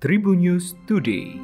Tribun 0.00 0.40
News 0.40 0.72
Today. 0.88 1.36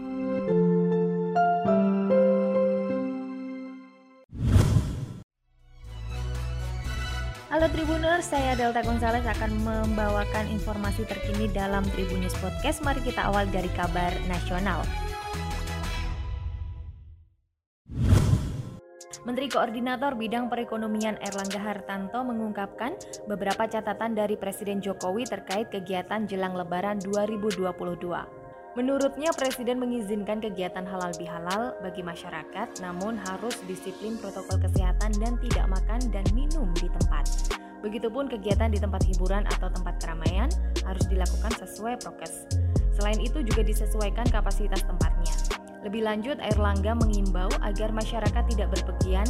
Halo 7.52 7.68
Tribuners, 7.68 8.24
saya 8.24 8.56
Delta 8.56 8.80
Gonzales 8.80 9.28
akan 9.28 9.60
membawakan 9.60 10.48
informasi 10.48 11.04
terkini 11.04 11.52
dalam 11.52 11.84
Tribun 11.92 12.24
News 12.24 12.32
Podcast. 12.40 12.80
Mari 12.80 13.04
kita 13.04 13.28
awal 13.28 13.44
dari 13.52 13.68
kabar 13.76 14.16
nasional. 14.24 14.80
Menteri 19.28 19.52
Koordinator 19.52 20.16
Bidang 20.16 20.48
Perekonomian 20.48 21.20
Erlangga 21.20 21.60
Hartanto 21.60 22.24
mengungkapkan 22.24 22.96
beberapa 23.28 23.68
catatan 23.68 24.16
dari 24.16 24.40
Presiden 24.40 24.80
Jokowi 24.80 25.28
terkait 25.28 25.68
kegiatan 25.68 26.24
jelang 26.24 26.56
Lebaran 26.56 27.04
2022. 27.04 28.45
Menurutnya 28.76 29.32
Presiden 29.32 29.80
mengizinkan 29.80 30.36
kegiatan 30.36 30.84
halal 30.84 31.08
bihalal 31.16 31.72
bagi 31.80 32.04
masyarakat 32.04 32.76
namun 32.84 33.16
harus 33.16 33.56
disiplin 33.64 34.20
protokol 34.20 34.60
kesehatan 34.60 35.16
dan 35.16 35.40
tidak 35.40 35.64
makan 35.72 36.00
dan 36.12 36.28
minum 36.36 36.68
di 36.76 36.84
tempat. 36.92 37.24
Begitupun 37.80 38.28
kegiatan 38.28 38.68
di 38.68 38.76
tempat 38.76 39.00
hiburan 39.08 39.48
atau 39.48 39.72
tempat 39.72 39.96
keramaian 39.96 40.52
harus 40.84 41.08
dilakukan 41.08 41.56
sesuai 41.56 42.04
prokes. 42.04 42.44
Selain 42.92 43.16
itu 43.16 43.40
juga 43.40 43.64
disesuaikan 43.64 44.28
kapasitas 44.28 44.84
tempatnya. 44.84 45.32
Lebih 45.80 46.04
lanjut, 46.04 46.36
Airlangga 46.44 46.92
mengimbau 47.00 47.48
agar 47.64 47.96
masyarakat 47.96 48.44
tidak 48.52 48.76
berpergian 48.76 49.28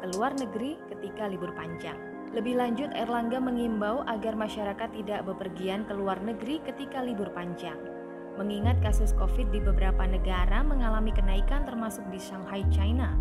ke 0.00 0.06
luar 0.16 0.32
negeri 0.32 0.80
ketika 0.88 1.28
libur 1.28 1.52
panjang. 1.52 2.00
Lebih 2.32 2.56
lanjut, 2.56 2.88
Erlangga 2.96 3.36
mengimbau 3.36 4.00
agar 4.08 4.32
masyarakat 4.32 4.88
tidak 4.96 5.28
bepergian 5.28 5.84
ke 5.84 5.92
luar 5.92 6.20
negeri 6.24 6.60
ketika 6.64 7.04
libur 7.04 7.28
panjang. 7.36 7.97
Mengingat 8.38 8.78
kasus 8.78 9.10
COVID 9.18 9.50
di 9.50 9.58
beberapa 9.58 10.06
negara 10.06 10.62
mengalami 10.62 11.10
kenaikan 11.10 11.66
termasuk 11.66 12.06
di 12.14 12.22
Shanghai, 12.22 12.62
China. 12.70 13.18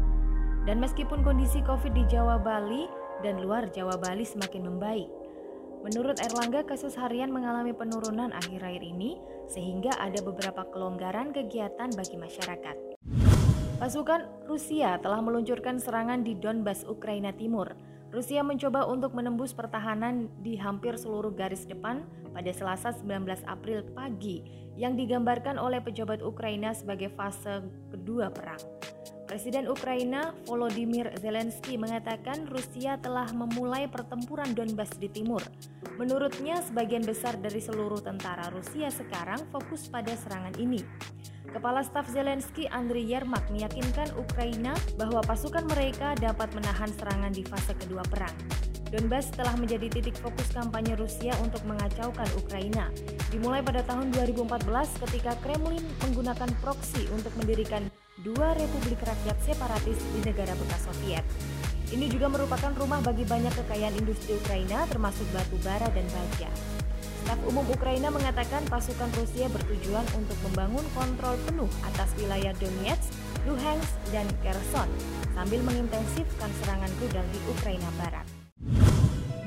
Dan 0.69 0.78
meskipun 0.78 1.25
kondisi 1.25 1.66
COVID 1.66 1.97
di 1.97 2.05
Jawa 2.05 2.38
Bali 2.38 2.86
dan 3.25 3.41
luar 3.41 3.66
Jawa 3.73 3.97
Bali 3.97 4.22
semakin 4.22 4.69
membaik, 4.69 5.09
Menurut 5.86 6.17
Erlangga, 6.19 6.66
kasus 6.66 6.97
harian 6.97 7.30
mengalami 7.30 7.69
penurunan 7.72 8.33
akhir-akhir 8.33 8.81
ini 8.81 9.22
sehingga 9.45 9.94
ada 10.02 10.19
beberapa 10.25 10.66
kelonggaran 10.73 11.31
kegiatan 11.31 11.94
bagi 11.94 12.17
masyarakat. 12.17 12.75
Pasukan 13.78 14.50
Rusia 14.50 14.97
telah 14.97 15.22
meluncurkan 15.22 15.78
serangan 15.78 16.25
di 16.25 16.34
Donbas, 16.34 16.81
Ukraina 16.81 17.30
Timur. 17.30 17.78
Rusia 18.08 18.39
mencoba 18.39 18.88
untuk 18.88 19.11
menembus 19.11 19.52
pertahanan 19.52 20.31
di 20.39 20.55
hampir 20.55 20.95
seluruh 20.95 21.36
garis 21.36 21.67
depan 21.67 22.08
pada 22.31 22.52
Selasa 22.55 22.95
19 22.95 23.44
April 23.44 23.83
pagi 23.91 24.47
yang 24.80 24.95
digambarkan 24.95 25.59
oleh 25.59 25.83
pejabat 25.83 26.23
Ukraina 26.23 26.72
sebagai 26.72 27.11
fase 27.11 27.67
kedua 27.91 28.31
perang. 28.31 28.63
Presiden 29.28 29.67
Ukraina 29.67 30.31
Volodymyr 30.47 31.11
Zelensky 31.20 31.75
mengatakan 31.75 32.47
Rusia 32.47 32.95
telah 32.95 33.28
memulai 33.36 33.84
pertempuran 33.92 34.56
Donbas 34.56 34.95
di 34.95 35.11
timur. 35.11 35.44
Menurutnya, 36.00 36.64
sebagian 36.64 37.03
besar 37.03 37.36
dari 37.36 37.59
seluruh 37.59 38.00
tentara 38.00 38.47
Rusia 38.56 38.88
sekarang 38.88 39.44
fokus 39.52 39.92
pada 39.92 40.16
serangan 40.16 40.56
ini. 40.56 40.80
Kepala 41.52 41.84
Staf 41.84 42.08
Zelensky 42.08 42.72
Andriy 42.72 43.11
Yermak 43.11 43.52
meyakinkan 43.52 44.16
Ukraina 44.16 44.72
bahwa 44.95 45.19
pasukan 45.19 45.67
mereka 45.75 46.16
dapat 46.16 46.47
menahan 46.56 46.88
serangan 46.95 47.36
di 47.36 47.44
fase 47.44 47.75
kedua 47.75 48.08
perang. 48.08 48.36
Donbas 48.88 49.27
telah 49.35 49.52
menjadi 49.59 49.91
titik 49.91 50.16
fokus 50.16 50.47
kampanye 50.55 50.95
Rusia 50.95 51.35
untuk 51.43 51.59
mengacaukan 51.67 52.23
Ukraina. 52.39 52.88
Dimulai 53.27 53.59
pada 53.59 53.83
tahun 53.83 54.16
2014 54.16 54.47
ketika 55.03 55.35
Kremlin 55.44 55.83
menggunakan 56.07 56.47
proksi 56.63 57.03
untuk 57.11 57.35
mendirikan 57.35 57.83
dua 58.23 58.55
republik 58.55 58.95
rakyat 59.03 59.35
separatis 59.44 59.99
di 60.16 60.23
negara 60.23 60.55
bekas 60.55 60.88
Soviet. 60.88 61.27
Ini 61.91 62.07
juga 62.07 62.31
merupakan 62.31 62.71
rumah 62.79 63.03
bagi 63.03 63.28
banyak 63.28 63.51
kekayaan 63.59 63.95
industri 64.00 64.39
Ukraina 64.39 64.88
termasuk 64.88 65.28
batu 65.35 65.59
bara 65.67 65.91
dan 65.91 66.07
baja. 66.07 66.47
Staf 67.28 67.44
Umum 67.44 67.67
Ukraina 67.67 68.07
mengatakan 68.07 68.63
pasukan 68.72 69.12
Rusia 69.19 69.51
bertujuan 69.51 70.07
untuk 70.16 70.39
membangun 70.47 70.88
kontrol 70.95 71.35
penuh 71.44 71.67
atas 71.91 72.16
wilayah 72.16 72.56
Donetsk, 72.56 73.12
Luhansk, 73.44 74.00
dan 74.16 74.31
Kherson 74.39 74.88
sambil 75.35 75.59
mengintensifkan 75.67 76.47
serangan 76.63 76.91
rudal 77.03 77.28
di 77.35 77.39
Ukraina 77.51 77.91
Barat. 78.00 78.37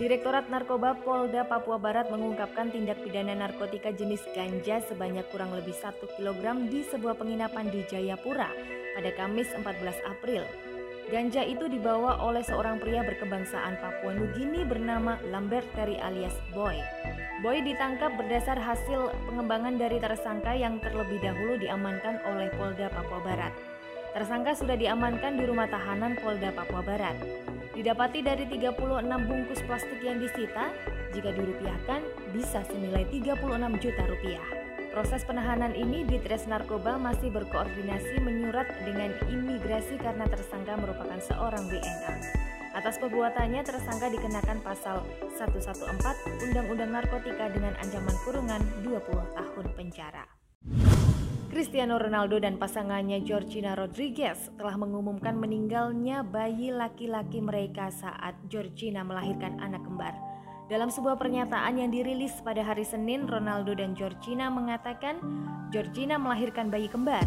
Direktorat 0.00 0.48
Narkoba 0.48 0.96
Polda 0.96 1.44
Papua 1.44 1.76
Barat 1.76 2.08
mengungkapkan 2.08 2.72
tindak 2.72 3.04
pidana 3.04 3.36
narkotika 3.36 3.92
jenis 3.92 4.24
ganja 4.32 4.80
sebanyak 4.88 5.28
kurang 5.28 5.52
lebih 5.52 5.76
1 5.76 5.92
kg 6.16 6.40
di 6.72 6.80
sebuah 6.88 7.20
penginapan 7.20 7.68
di 7.68 7.84
Jayapura 7.84 8.48
pada 8.96 9.10
Kamis 9.12 9.52
14 9.52 9.60
April. 10.08 10.48
Ganja 11.12 11.44
itu 11.44 11.68
dibawa 11.68 12.16
oleh 12.16 12.40
seorang 12.40 12.80
pria 12.80 13.04
berkebangsaan 13.04 13.76
Papua 13.76 14.16
Nugini 14.16 14.64
bernama 14.64 15.20
Lambert 15.28 15.68
Terry 15.76 16.00
alias 16.00 16.32
Boy. 16.56 16.80
Boy 17.44 17.60
ditangkap 17.60 18.16
berdasar 18.16 18.56
hasil 18.56 19.12
pengembangan 19.28 19.76
dari 19.76 20.00
tersangka 20.00 20.56
yang 20.56 20.80
terlebih 20.80 21.20
dahulu 21.20 21.60
diamankan 21.60 22.24
oleh 22.24 22.48
Polda 22.56 22.88
Papua 22.88 23.20
Barat. 23.20 23.52
Tersangka 24.16 24.56
sudah 24.56 24.80
diamankan 24.80 25.36
di 25.36 25.44
rumah 25.44 25.68
tahanan 25.68 26.16
Polda 26.16 26.56
Papua 26.56 26.80
Barat. 26.80 27.20
Didapati 27.70 28.18
dari 28.18 28.50
36 28.50 28.74
bungkus 29.30 29.62
plastik 29.62 30.02
yang 30.02 30.18
disita, 30.18 30.74
jika 31.14 31.30
dirupiahkan 31.30 32.02
bisa 32.34 32.66
senilai 32.66 33.06
36 33.14 33.38
juta 33.78 34.02
rupiah. 34.10 34.46
Proses 34.90 35.22
penahanan 35.22 35.78
ini 35.78 36.02
di 36.02 36.18
Tres 36.18 36.50
Narkoba 36.50 36.98
masih 36.98 37.30
berkoordinasi 37.30 38.18
menyurat 38.26 38.66
dengan 38.82 39.14
imigrasi 39.30 39.94
karena 40.02 40.26
tersangka 40.26 40.74
merupakan 40.82 41.22
seorang 41.22 41.62
WNA. 41.70 42.14
Atas 42.74 42.98
perbuatannya 42.98 43.62
tersangka 43.62 44.10
dikenakan 44.18 44.58
pasal 44.66 45.06
114 45.38 46.50
Undang-Undang 46.50 46.90
Narkotika 46.90 47.54
dengan 47.54 47.78
ancaman 47.78 48.16
kurungan 48.26 48.62
20 48.82 48.98
tahun 49.38 49.66
penjara. 49.78 50.39
Cristiano 51.50 51.98
Ronaldo 51.98 52.38
dan 52.38 52.62
pasangannya 52.62 53.26
Georgina 53.26 53.74
Rodriguez 53.74 54.54
telah 54.54 54.78
mengumumkan 54.78 55.34
meninggalnya 55.34 56.22
bayi 56.22 56.70
laki-laki 56.70 57.42
mereka 57.42 57.90
saat 57.90 58.38
Georgina 58.46 59.02
melahirkan 59.02 59.58
anak 59.58 59.82
kembar. 59.82 60.14
Dalam 60.70 60.94
sebuah 60.94 61.18
pernyataan 61.18 61.82
yang 61.82 61.90
dirilis 61.90 62.38
pada 62.46 62.62
hari 62.62 62.86
Senin, 62.86 63.26
Ronaldo 63.26 63.74
dan 63.74 63.98
Georgina 63.98 64.46
mengatakan 64.46 65.18
Georgina 65.74 66.22
melahirkan 66.22 66.70
bayi 66.70 66.86
kembar. 66.86 67.26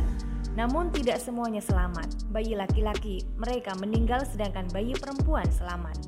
Namun 0.55 0.87
tidak 0.95 1.19
semuanya 1.19 1.59
selamat. 1.59 2.31
Bayi 2.31 2.55
laki-laki 2.55 3.27
mereka 3.35 3.75
meninggal 3.75 4.23
sedangkan 4.23 4.71
bayi 4.71 4.95
perempuan 4.95 5.51
selamat. 5.51 5.99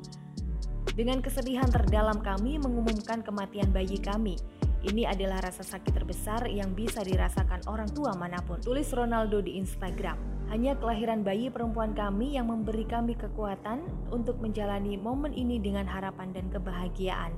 Dengan 0.96 1.20
kesedihan 1.20 1.68
terdalam 1.68 2.24
kami 2.24 2.56
mengumumkan 2.56 3.20
kematian 3.20 3.68
bayi 3.76 4.00
kami. 4.00 4.40
Ini 4.86 5.02
adalah 5.02 5.42
rasa 5.42 5.66
sakit 5.66 5.98
terbesar 5.98 6.46
yang 6.46 6.70
bisa 6.70 7.02
dirasakan 7.02 7.66
orang 7.66 7.90
tua 7.90 8.14
mana 8.14 8.38
pun. 8.38 8.62
Tulis 8.62 8.86
Ronaldo 8.94 9.42
di 9.42 9.58
Instagram. 9.58 10.14
Hanya 10.46 10.78
kelahiran 10.78 11.26
bayi 11.26 11.50
perempuan 11.50 11.90
kami 11.90 12.38
yang 12.38 12.46
memberi 12.46 12.86
kami 12.86 13.18
kekuatan 13.18 13.82
untuk 14.14 14.38
menjalani 14.38 14.94
momen 14.94 15.34
ini 15.34 15.58
dengan 15.58 15.90
harapan 15.90 16.30
dan 16.30 16.46
kebahagiaan. 16.54 17.34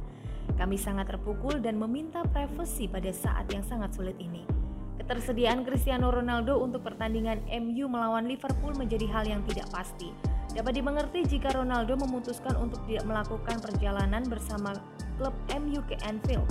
Kami 0.61 0.77
sangat 0.77 1.09
terpukul 1.09 1.57
dan 1.65 1.81
meminta 1.81 2.21
privasi 2.21 2.85
pada 2.85 3.09
saat 3.17 3.49
yang 3.49 3.65
sangat 3.65 3.97
sulit 3.97 4.21
ini. 4.21 4.45
Ketersediaan 5.01 5.65
Cristiano 5.65 6.13
Ronaldo 6.13 6.61
untuk 6.61 6.85
pertandingan 6.85 7.49
MU 7.49 7.89
melawan 7.89 8.29
Liverpool 8.29 8.77
menjadi 8.77 9.09
hal 9.09 9.25
yang 9.25 9.41
tidak 9.49 9.73
pasti. 9.73 10.13
Dapat 10.53 10.77
dimengerti 10.77 11.25
jika 11.25 11.57
Ronaldo 11.57 11.97
memutuskan 11.97 12.61
untuk 12.61 12.85
tidak 12.85 13.09
melakukan 13.09 13.57
perjalanan 13.57 14.21
bersama 14.29 14.77
klub 15.17 15.33
MU 15.57 15.81
ke 15.89 15.97
Anfield. 16.05 16.45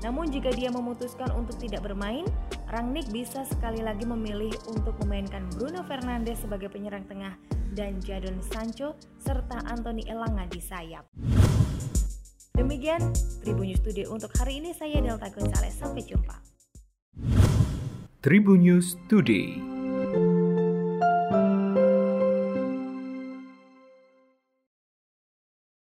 Namun 0.00 0.32
jika 0.32 0.48
dia 0.52 0.72
memutuskan 0.72 1.28
untuk 1.36 1.60
tidak 1.60 1.84
bermain, 1.84 2.24
Rangnick 2.72 3.12
bisa 3.12 3.44
sekali 3.44 3.84
lagi 3.84 4.08
memilih 4.08 4.52
untuk 4.72 4.96
memainkan 5.04 5.44
Bruno 5.52 5.84
Fernandes 5.84 6.40
sebagai 6.40 6.72
penyerang 6.72 7.04
tengah 7.04 7.36
dan 7.76 8.00
Jadon 8.00 8.40
Sancho 8.40 8.96
serta 9.20 9.60
Anthony 9.68 10.08
Elanga 10.08 10.48
di 10.48 10.60
sayap. 10.62 11.04
Demikian 12.56 13.12
Tribun 13.40 13.72
News 13.72 13.80
Today 13.80 14.04
untuk 14.08 14.32
hari 14.36 14.60
ini 14.60 14.76
saya 14.76 15.00
Delta 15.00 15.32
Gonzalez. 15.32 15.76
Sampai 15.76 16.04
jumpa. 16.04 16.36
Tribun 18.20 18.60
News 18.60 19.00
Today. 19.08 19.69